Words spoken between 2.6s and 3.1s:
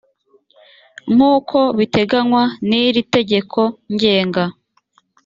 n iri